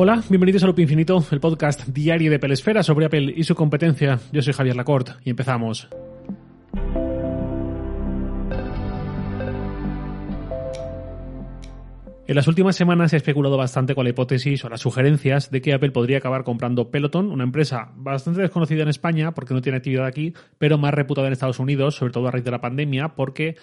[0.00, 4.20] Hola, bienvenidos a Loop Infinito, el podcast diario de Pelesfera sobre Apple y su competencia.
[4.30, 5.88] Yo soy Javier Lacorte y empezamos.
[12.28, 15.60] En las últimas semanas se ha especulado bastante con la hipótesis o las sugerencias de
[15.60, 19.78] que Apple podría acabar comprando Peloton, una empresa bastante desconocida en España porque no tiene
[19.78, 23.16] actividad aquí, pero más reputada en Estados Unidos, sobre todo a raíz de la pandemia,
[23.16, 23.56] porque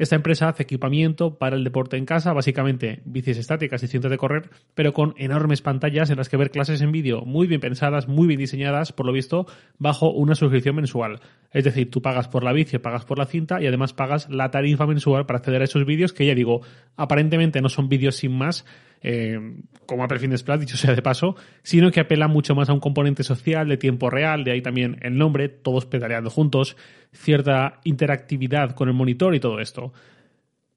[0.00, 4.16] esta empresa hace equipamiento para el deporte en casa, básicamente bicis estáticas y cintas de
[4.16, 8.08] correr, pero con enormes pantallas en las que ver clases en vídeo muy bien pensadas,
[8.08, 9.46] muy bien diseñadas, por lo visto,
[9.78, 11.20] bajo una suscripción mensual.
[11.52, 14.50] Es decir, tú pagas por la bici, pagas por la cinta y además pagas la
[14.50, 16.62] tarifa mensual para acceder a esos vídeos que ya digo,
[16.96, 18.64] aparentemente no son vídeos sin más,
[19.02, 19.38] eh,
[19.86, 22.80] como Apple Fitness Plus, dicho sea de paso, sino que apela mucho más a un
[22.80, 26.76] componente social de tiempo real, de ahí también el nombre, todos pedaleando juntos,
[27.12, 29.92] cierta interactividad con el monitor y todo esto.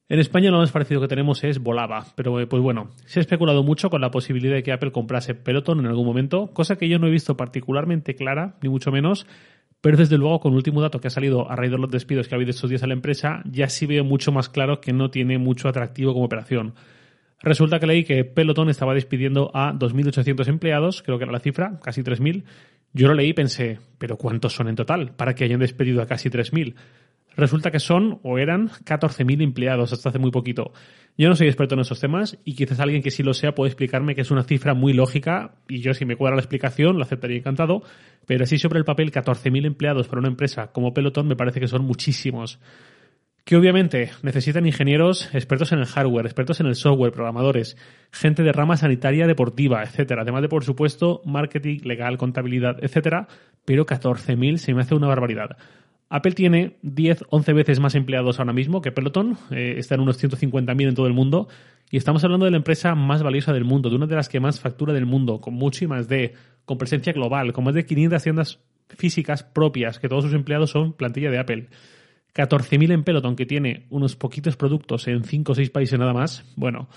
[0.09, 3.21] En España lo más parecido que tenemos es Volava, pero eh, pues bueno, se ha
[3.21, 6.89] especulado mucho con la posibilidad de que Apple comprase Peloton en algún momento, cosa que
[6.89, 9.25] yo no he visto particularmente clara, ni mucho menos,
[9.81, 12.27] pero desde luego con el último dato que ha salido a raíz de los despidos
[12.27, 14.93] que ha habido estos días a la empresa, ya sí veo mucho más claro que
[14.93, 16.75] no tiene mucho atractivo como operación.
[17.43, 21.77] Resulta que leí que Peloton estaba despidiendo a 2.800 empleados, creo que era la cifra,
[21.83, 22.45] casi 3.000.
[22.93, 26.05] Yo lo leí y pensé, ¿pero cuántos son en total para que hayan despedido a
[26.05, 26.73] casi 3.000?
[27.35, 30.71] Resulta que son o eran 14.000 empleados hasta hace muy poquito.
[31.17, 33.69] Yo no soy experto en esos temas y quizás alguien que sí lo sea puede
[33.69, 37.03] explicarme que es una cifra muy lógica y yo si me cuadra la explicación lo
[37.03, 37.83] aceptaría encantado,
[38.25, 41.67] pero así sobre el papel 14.000 empleados para una empresa como Peloton me parece que
[41.67, 42.59] son muchísimos
[43.43, 47.77] que obviamente necesitan ingenieros expertos en el hardware, expertos en el software, programadores,
[48.11, 50.21] gente de rama sanitaria, deportiva, etcétera.
[50.21, 53.27] Además de, por supuesto, marketing, legal, contabilidad, etcétera.
[53.65, 55.57] Pero 14.000 se me hace una barbaridad.
[56.09, 60.23] Apple tiene 10, 11 veces más empleados ahora mismo que Peloton, eh, está en unos
[60.23, 61.47] 150.000 en todo el mundo,
[61.89, 64.39] y estamos hablando de la empresa más valiosa del mundo, de una de las que
[64.39, 67.85] más factura del mundo, con mucho y más de, con presencia global, con más de
[67.85, 68.59] 500 tiendas
[68.89, 71.67] físicas propias, que todos sus empleados son plantilla de Apple.
[72.33, 76.43] 14.000 en Peloton, que tiene unos poquitos productos en 5 o 6 países nada más.
[76.55, 76.89] Bueno,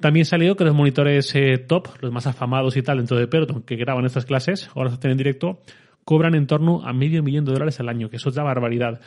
[0.00, 3.62] también salió que los monitores eh, top, los más afamados y tal dentro de Peloton,
[3.62, 5.60] que graban estas clases, ahora se hacen en directo,
[6.04, 9.00] cobran en torno a medio millón de dólares al año, que eso es la barbaridad.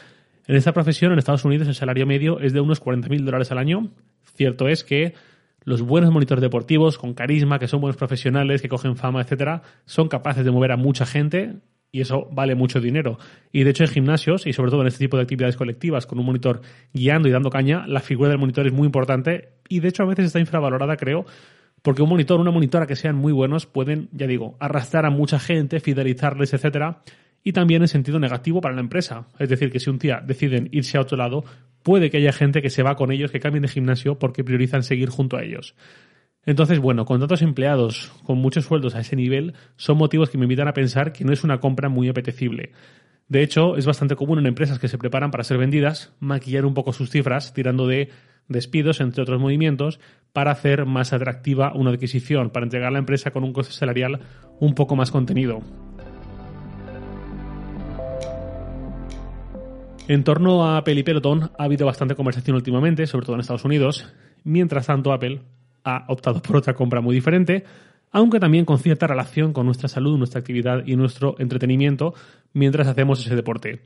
[0.47, 3.59] En esta profesión, en Estados Unidos, el salario medio es de unos 40.000 dólares al
[3.59, 3.91] año.
[4.35, 5.13] Cierto es que
[5.63, 10.07] los buenos monitores deportivos, con carisma, que son buenos profesionales, que cogen fama, etcétera, son
[10.07, 11.57] capaces de mover a mucha gente
[11.91, 13.17] y eso vale mucho dinero.
[13.51, 16.19] Y de hecho en gimnasios y sobre todo en este tipo de actividades colectivas con
[16.19, 16.61] un monitor
[16.93, 20.07] guiando y dando caña, la figura del monitor es muy importante y de hecho a
[20.07, 21.25] veces está infravalorada creo
[21.81, 25.39] porque un monitor, una monitora que sean muy buenos pueden, ya digo, arrastrar a mucha
[25.39, 27.01] gente, fidelizarles, etcétera,
[27.43, 29.27] y también en sentido negativo para la empresa.
[29.39, 31.45] Es decir, que si un día deciden irse a otro lado,
[31.83, 34.83] puede que haya gente que se va con ellos, que cambien de gimnasio porque priorizan
[34.83, 35.75] seguir junto a ellos.
[36.45, 40.45] Entonces, bueno, con tantos empleados, con muchos sueldos a ese nivel, son motivos que me
[40.45, 42.71] invitan a pensar que no es una compra muy apetecible.
[43.27, 46.73] De hecho, es bastante común en empresas que se preparan para ser vendidas maquillar un
[46.73, 48.09] poco sus cifras tirando de
[48.47, 49.99] despidos, entre otros movimientos,
[50.33, 54.19] para hacer más atractiva una adquisición, para entregar a la empresa con un coste salarial
[54.59, 55.61] un poco más contenido.
[60.07, 63.65] En torno a Apple y Peloton ha habido bastante conversación últimamente, sobre todo en Estados
[63.65, 64.11] Unidos.
[64.43, 65.41] Mientras tanto, Apple
[65.95, 67.63] ha optado por otra compra muy diferente,
[68.11, 72.13] aunque también con cierta relación con nuestra salud, nuestra actividad y nuestro entretenimiento
[72.53, 73.81] mientras hacemos ese deporte.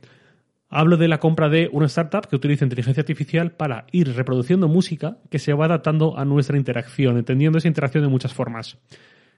[0.69, 5.17] Hablo de la compra de una startup que utiliza inteligencia artificial para ir reproduciendo música
[5.29, 8.79] que se va adaptando a nuestra interacción, entendiendo esa interacción de muchas formas.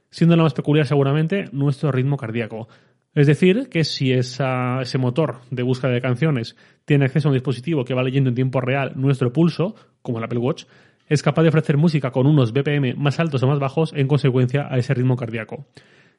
[0.10, 2.70] Siendo la más peculiar seguramente nuestro ritmo cardíaco.
[3.14, 6.56] Es decir, que si ese motor de búsqueda de canciones
[6.86, 10.24] tiene acceso a un dispositivo que va leyendo en tiempo real nuestro pulso, como el
[10.24, 10.66] Apple Watch,
[11.08, 14.68] es capaz de ofrecer música con unos BPM más altos o más bajos en consecuencia
[14.70, 15.66] a ese ritmo cardíaco.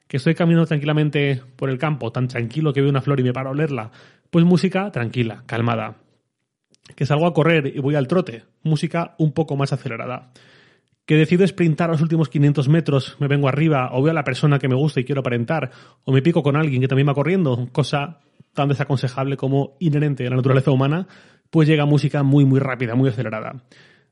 [0.07, 3.33] Que estoy caminando tranquilamente por el campo, tan tranquilo que veo una flor y me
[3.33, 3.91] paro a olerla,
[4.29, 5.97] pues música tranquila, calmada.
[6.95, 10.31] Que salgo a correr y voy al trote, música un poco más acelerada.
[11.05, 14.59] Que decido sprintar los últimos 500 metros, me vengo arriba, o veo a la persona
[14.59, 15.71] que me gusta y quiero aparentar,
[16.03, 18.19] o me pico con alguien que también va corriendo, cosa
[18.53, 21.07] tan desaconsejable como inherente a la naturaleza humana,
[21.49, 23.63] pues llega música muy muy rápida, muy acelerada.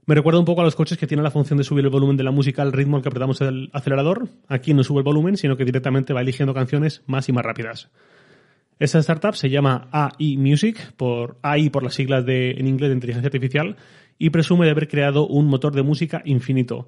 [0.08, 2.16] Me recuerda un poco a los coches que tienen la función de subir el volumen
[2.16, 4.28] de la música al ritmo al que apretamos el acelerador.
[4.48, 7.90] Aquí no sube el volumen, sino que directamente va eligiendo canciones más y más rápidas.
[8.78, 12.96] Esta startup se llama AI Music, por AI por las siglas de, en inglés de
[12.96, 13.78] inteligencia artificial,
[14.20, 16.88] y presume de haber creado un motor de música infinito.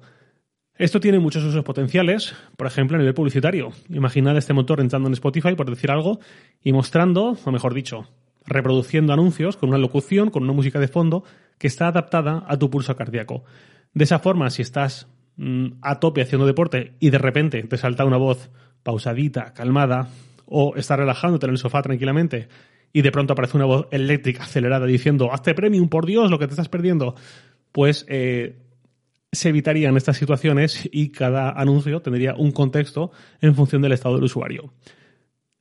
[0.76, 3.70] Esto tiene muchos usos potenciales, por ejemplo a nivel publicitario.
[3.88, 6.20] Imaginad este motor entrando en Spotify, por decir algo,
[6.62, 8.06] y mostrando, o mejor dicho,
[8.46, 11.24] reproduciendo anuncios con una locución, con una música de fondo
[11.58, 13.44] que está adaptada a tu pulso cardíaco.
[13.92, 18.04] De esa forma, si estás mm, a tope haciendo deporte y de repente te salta
[18.04, 18.50] una voz
[18.82, 20.08] pausadita, calmada,
[20.46, 22.48] o estás relajándote en el sofá tranquilamente
[22.92, 26.46] y de pronto aparece una voz eléctrica acelerada diciendo hazte premium, por Dios, lo que
[26.46, 27.14] te estás perdiendo,
[27.72, 28.56] pues eh,
[29.30, 34.24] se evitarían estas situaciones y cada anuncio tendría un contexto en función del estado del
[34.24, 34.72] usuario.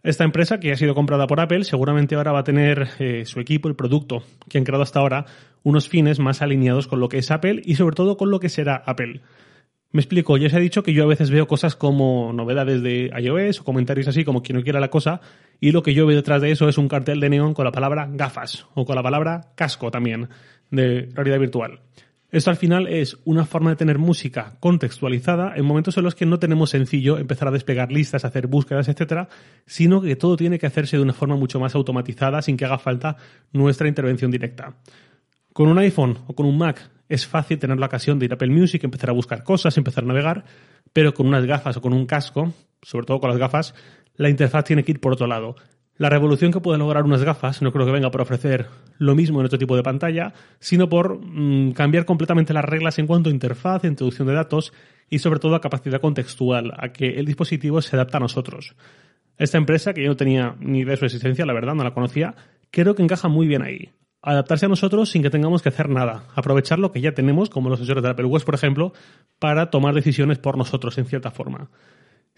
[0.07, 3.41] Esta empresa, que ha sido comprada por Apple, seguramente ahora va a tener eh, su
[3.41, 5.25] equipo, el producto que han creado hasta ahora,
[5.63, 8.47] unos fines más alineados con lo que es Apple y sobre todo con lo que
[8.47, 9.19] será Apple.
[9.91, 13.11] Me explico, ya se ha dicho que yo a veces veo cosas como novedades de
[13.19, 15.19] iOS o comentarios así como quien no quiera la cosa
[15.59, 17.73] y lo que yo veo detrás de eso es un cartel de neón con la
[17.73, 20.29] palabra gafas o con la palabra casco también
[20.71, 21.81] de realidad virtual.
[22.29, 26.25] Esto al final es una forma de tener música contextualizada en momentos en los que
[26.25, 29.29] no tenemos sencillo empezar a desplegar listas, hacer búsquedas, etcétera,
[29.65, 32.79] sino que todo tiene que hacerse de una forma mucho más automatizada sin que haga
[32.79, 33.15] falta
[33.53, 34.75] nuestra intervención directa.
[35.53, 38.35] Con un iPhone o con un Mac es fácil tener la ocasión de ir a
[38.35, 40.43] Apple Music, empezar a buscar cosas, empezar a navegar,
[40.91, 43.73] pero con unas gafas o con un casco, sobre todo con las gafas,
[44.15, 45.55] la interfaz tiene que ir por otro lado.
[45.97, 48.67] La revolución que pueden lograr unas gafas no creo que venga por ofrecer
[48.99, 53.07] lo mismo en otro tipo de pantalla, sino por mm, cambiar completamente las reglas en
[53.07, 54.73] cuanto a interfaz, introducción de datos
[55.09, 58.75] y sobre todo a capacidad contextual, a que el dispositivo se adapta a nosotros.
[59.37, 61.93] Esta empresa, que yo no tenía ni idea de su existencia, la verdad, no la
[61.93, 62.35] conocía,
[62.69, 63.89] creo que encaja muy bien ahí.
[64.21, 66.23] Adaptarse a nosotros sin que tengamos que hacer nada.
[66.35, 68.93] Aprovechar lo que ya tenemos, como los usuarios de Apple Watch, por ejemplo,
[69.39, 71.69] para tomar decisiones por nosotros, en cierta forma.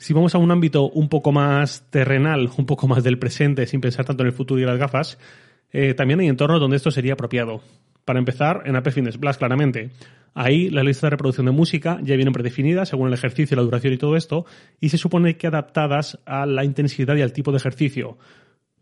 [0.01, 3.81] Si vamos a un ámbito un poco más terrenal, un poco más del presente, sin
[3.81, 5.17] pensar tanto en el futuro y las gafas,
[5.73, 7.61] eh, también hay entornos donde esto sería apropiado.
[8.05, 9.89] Para empezar, en Apple Fitness Plus, claramente.
[10.33, 13.91] Ahí la lista de reproducción de música ya vienen predefinidas según el ejercicio, la duración
[13.91, 14.45] y todo esto,
[14.79, 18.17] y se supone que adaptadas a la intensidad y al tipo de ejercicio.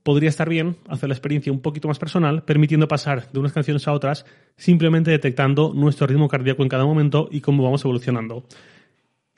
[0.03, 3.87] Podría estar bien hacer la experiencia un poquito más personal, permitiendo pasar de unas canciones
[3.87, 8.45] a otras, simplemente detectando nuestro ritmo cardíaco en cada momento y cómo vamos evolucionando.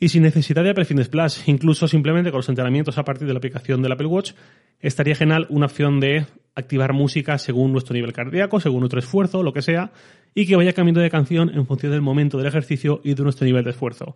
[0.01, 3.33] Y sin necesidad de Apple Fitness Plus, incluso simplemente con los entrenamientos a partir de
[3.33, 4.31] la aplicación del Apple Watch,
[4.79, 6.25] estaría genial una opción de
[6.55, 9.91] activar música según nuestro nivel cardíaco, según nuestro esfuerzo, lo que sea,
[10.33, 13.45] y que vaya cambiando de canción en función del momento del ejercicio y de nuestro
[13.45, 14.15] nivel de esfuerzo.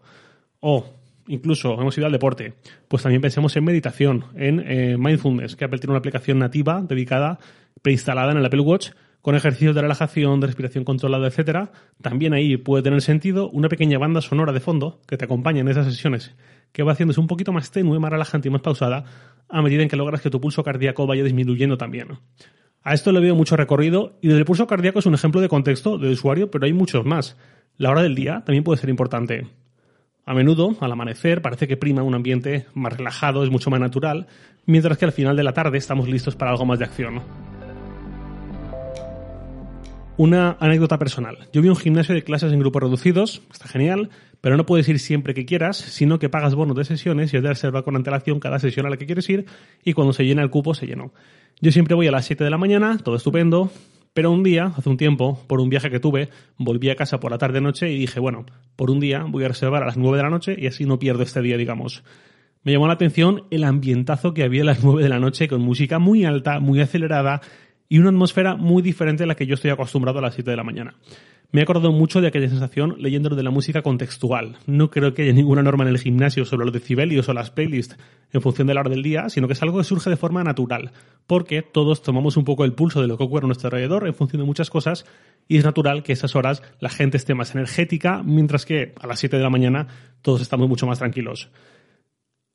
[0.62, 0.85] O,
[1.27, 2.53] incluso, hemos ido al deporte,
[2.88, 7.39] pues también pensemos en meditación, en eh, mindfulness, que Apple tiene una aplicación nativa dedicada,
[7.81, 8.91] preinstalada en el Apple Watch,
[9.24, 11.72] con ejercicios de relajación, de respiración controlada, etcétera,
[12.02, 15.70] también ahí puede tener sentido una pequeña banda sonora de fondo que te acompaña en
[15.70, 16.36] esas sesiones,
[16.74, 19.06] que va haciéndose un poquito más tenue, más relajante y más pausada,
[19.48, 22.10] a medida en que logras que tu pulso cardíaco vaya disminuyendo también.
[22.84, 25.48] A esto le veo mucho recorrido y desde el pulso cardíaco es un ejemplo de
[25.48, 27.38] contexto de usuario, pero hay muchos más.
[27.78, 29.48] La hora del día también puede ser importante.
[30.26, 34.28] A menudo, al amanecer, parece que prima un ambiente más relajado, es mucho más natural,
[34.66, 37.53] mientras que al final de la tarde estamos listos para algo más de acción.
[40.15, 41.39] Una anécdota personal.
[41.54, 44.12] Yo vi un gimnasio de clases en grupos reducidos, está genial,
[44.42, 47.44] pero no puedes ir siempre que quieras, sino que pagas bonos de sesiones y es
[47.44, 49.48] de reserva con antelación cada sesión a la que quieres ir
[49.83, 51.13] y cuando se llena el cupo se llenó.
[51.62, 53.71] Yo siempre voy a las 7 de la mañana, todo estupendo,
[54.13, 57.31] pero un día, hace un tiempo, por un viaje que tuve, volví a casa por
[57.31, 58.45] la tarde-noche y dije, bueno,
[58.75, 61.00] por un día voy a reservar a las 9 de la noche y así no
[61.00, 62.04] pierdo este día, digamos.
[62.62, 65.62] Me llamó la atención el ambientazo que había a las 9 de la noche con
[65.62, 67.42] música muy alta, muy acelerada,
[67.89, 70.57] y una atmósfera muy diferente a la que yo estoy acostumbrado a las 7 de
[70.57, 70.95] la mañana.
[71.53, 74.57] Me he acordado mucho de aquella sensación leyendo de la música contextual.
[74.65, 77.95] No creo que haya ninguna norma en el gimnasio sobre los decibelios o las playlists
[78.31, 80.94] en función del hora del día, sino que es algo que surge de forma natural,
[81.28, 84.16] porque todos tomamos un poco el pulso de lo que ocurre a nuestro alrededor en
[84.16, 85.06] función de muchas cosas
[85.47, 89.19] y es natural que esas horas la gente esté más energética, mientras que a las
[89.19, 89.87] 7 de la mañana
[90.23, 91.52] todos estamos mucho más tranquilos.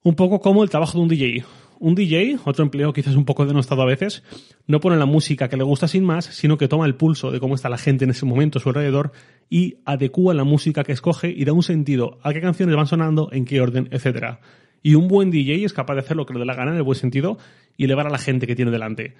[0.02, 1.44] Un poco como el trabajo de un DJ.
[1.80, 4.25] Un DJ, otro empleo quizás un poco denostado a veces,
[4.66, 7.38] no pone la música que le gusta sin más, sino que toma el pulso de
[7.38, 9.12] cómo está la gente en ese momento a su alrededor
[9.49, 13.28] y adecúa la música que escoge y da un sentido a qué canciones van sonando,
[13.30, 14.38] en qué orden, etc.
[14.82, 16.78] Y un buen DJ es capaz de hacer lo que le dé la gana en
[16.78, 17.38] el buen sentido
[17.76, 19.14] y elevar a la gente que tiene delante.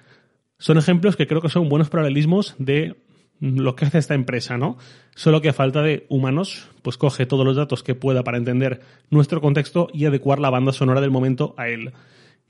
[0.57, 2.97] Son ejemplos que creo que son buenos paralelismos de
[3.39, 4.77] lo que hace esta empresa, ¿no?
[5.15, 8.81] Solo que a falta de humanos, pues coge todos los datos que pueda para entender
[9.09, 11.93] nuestro contexto y adecuar la banda sonora del momento a él.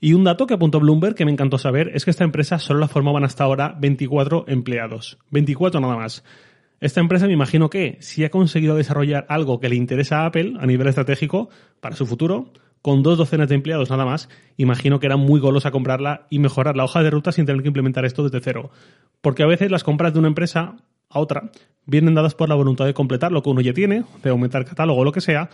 [0.00, 2.80] Y un dato que apuntó Bloomberg que me encantó saber es que esta empresa solo
[2.80, 5.18] la formaban hasta ahora 24 empleados.
[5.30, 6.24] 24 nada más.
[6.80, 10.54] Esta empresa me imagino que si ha conseguido desarrollar algo que le interesa a Apple
[10.58, 15.06] a nivel estratégico para su futuro, con dos docenas de empleados nada más, imagino que
[15.06, 18.24] era muy golosa comprarla y mejorar la hoja de ruta sin tener que implementar esto
[18.24, 18.70] desde cero.
[19.20, 20.76] Porque a veces las compras de una empresa
[21.10, 21.50] a otra
[21.84, 25.00] vienen dadas por la voluntad de completar lo que uno ya tiene, de aumentar catálogo
[25.00, 25.50] o lo que sea,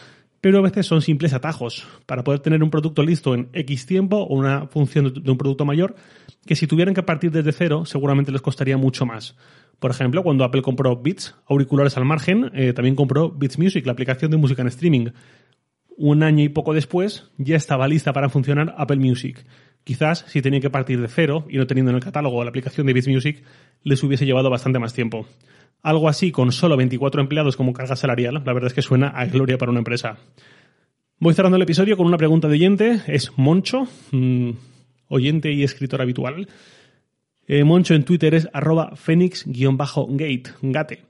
[0.46, 4.18] pero a veces son simples atajos para poder tener un producto listo en X tiempo
[4.18, 5.96] o una función de un producto mayor
[6.46, 9.34] que si tuvieran que partir desde cero seguramente les costaría mucho más.
[9.80, 13.90] Por ejemplo, cuando Apple compró Beats, auriculares al margen, eh, también compró Beats Music, la
[13.90, 15.06] aplicación de música en streaming.
[15.96, 19.44] Un año y poco después ya estaba lista para funcionar Apple Music.
[19.86, 22.88] Quizás si tenía que partir de cero y no teniendo en el catálogo la aplicación
[22.88, 23.44] de Beats Music,
[23.84, 25.28] les hubiese llevado bastante más tiempo.
[25.80, 29.26] Algo así con solo 24 empleados como carga salarial, la verdad es que suena a
[29.26, 30.18] gloria para una empresa.
[31.20, 33.00] Voy cerrando el episodio con una pregunta de oyente.
[33.06, 34.50] Es Moncho, mm,
[35.06, 36.48] oyente y escritor habitual.
[37.46, 41.04] Eh, Moncho en Twitter es arroba fénix-gate, gate.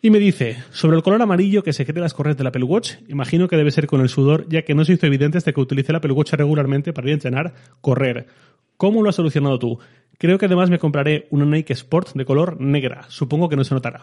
[0.00, 2.92] Y me dice, sobre el color amarillo que se cree las correas del Apple Watch,
[3.08, 5.60] imagino que debe ser con el sudor, ya que no se hizo evidente hasta que
[5.60, 8.26] utilice el Apple regularmente para ir entrenar, correr.
[8.76, 9.80] ¿Cómo lo has solucionado tú?
[10.16, 13.06] Creo que además me compraré una Nike Sport de color negra.
[13.08, 14.02] Supongo que no se notará.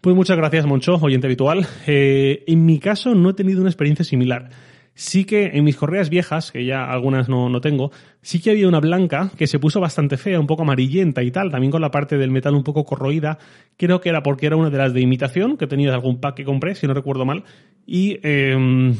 [0.00, 1.68] Pues muchas gracias, Moncho, oyente habitual.
[1.86, 4.50] Eh, en mi caso no he tenido una experiencia similar.
[4.94, 8.68] Sí que en mis correas viejas, que ya algunas no, no, tengo, sí que había
[8.68, 11.90] una blanca que se puso bastante fea, un poco amarillenta y tal, también con la
[11.90, 13.38] parte del metal un poco corroída.
[13.76, 16.36] Creo que era porque era una de las de imitación, que tenía de algún pack
[16.36, 17.44] que compré, si no recuerdo mal.
[17.86, 18.94] Y eh,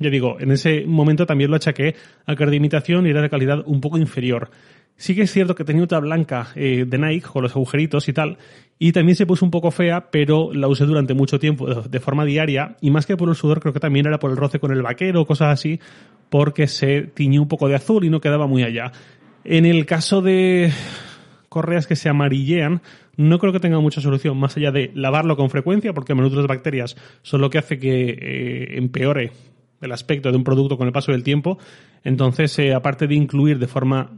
[0.00, 1.94] ya digo, en ese momento también lo achaqué
[2.26, 4.50] a que era de imitación y era de calidad un poco inferior.
[5.00, 8.12] Sí que es cierto que tenía otra blanca eh, de Nike con los agujeritos y
[8.12, 8.36] tal,
[8.78, 12.26] y también se puso un poco fea, pero la usé durante mucho tiempo de forma
[12.26, 14.72] diaria, y más que por el sudor creo que también era por el roce con
[14.72, 15.80] el vaquero, cosas así,
[16.28, 18.92] porque se tiñó un poco de azul y no quedaba muy allá.
[19.42, 20.70] En el caso de
[21.48, 22.82] correas que se amarillean,
[23.16, 26.36] no creo que tenga mucha solución, más allá de lavarlo con frecuencia, porque a menudo
[26.36, 29.32] las bacterias son lo que hace que eh, empeore
[29.80, 31.56] el aspecto de un producto con el paso del tiempo.
[32.04, 34.10] Entonces, eh, aparte de incluir de forma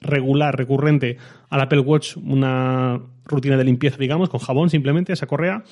[0.00, 1.16] regular, recurrente
[1.50, 5.64] al Apple Watch una rutina de limpieza, digamos, con jabón simplemente, esa correa.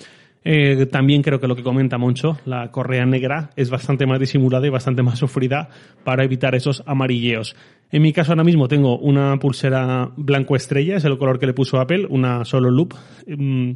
[0.45, 4.67] Eh, también creo que lo que comenta Moncho, la correa negra es bastante más disimulada
[4.67, 5.69] y bastante más sufrida
[6.05, 7.55] para evitar esos amarilleos.
[7.91, 11.53] En mi caso ahora mismo tengo una pulsera blanco estrella, es el color que le
[11.53, 12.95] puso Apple, una solo loop.
[13.27, 13.73] Mm,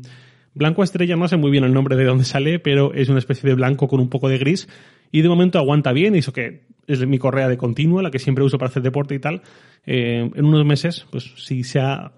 [0.54, 3.48] blanco estrella no sé muy bien el nombre de dónde sale, pero es una especie
[3.48, 4.68] de blanco con un poco de gris
[5.12, 8.18] y de momento aguanta bien, y eso que es mi correa de continua, la que
[8.18, 9.42] siempre uso para hacer deporte y tal.
[9.84, 12.12] Eh, en unos meses, pues si se ha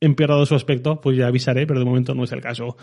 [0.00, 2.76] empeorado su aspecto, pues ya avisaré, pero de momento no es el caso.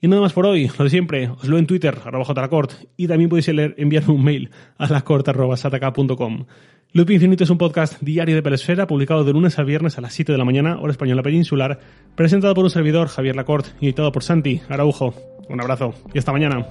[0.00, 3.06] Y nada más por hoy, lo de siempre, os lo en Twitter, arroba jlacort, y
[3.06, 6.46] también podéis leer, enviarme un mail a lacort.sataka.com.
[6.92, 10.14] Loop Infinito es un podcast diario de Pelesfera, publicado de lunes a viernes a las
[10.14, 11.78] 7 de la mañana, hora española peninsular,
[12.16, 15.14] presentado por un servidor, Javier Lacort, y editado por Santi Araujo.
[15.48, 16.66] Un abrazo y hasta mañana.